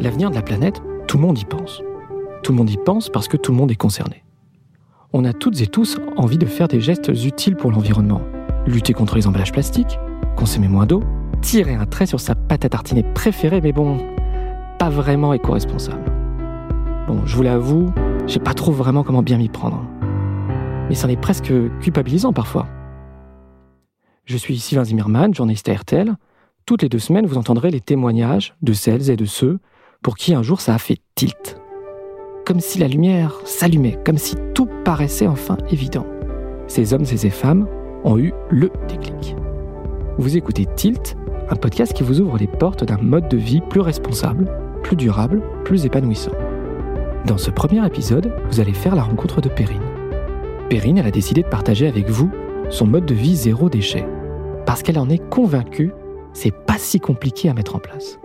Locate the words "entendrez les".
27.38-27.80